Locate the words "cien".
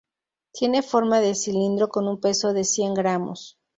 2.63-2.95